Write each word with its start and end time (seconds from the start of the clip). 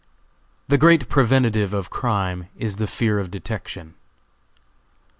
The 0.67 0.79
great 0.79 1.07
preventive 1.09 1.75
of 1.75 1.91
crime, 1.91 2.47
is 2.55 2.77
the 2.77 2.87
fear 2.87 3.19
of 3.19 3.29
detection. 3.29 3.93